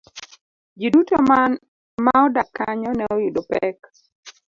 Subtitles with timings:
[0.79, 1.15] Ji duto
[2.05, 3.77] ma odak kanyo ne oyudo pek.